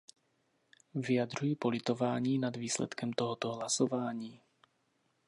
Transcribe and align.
Vyjadřuji 0.93 1.55
politování 1.55 2.37
nad 2.39 2.55
výsledkem 2.55 3.13
tohoto 3.13 3.53
hlasování. 3.53 4.41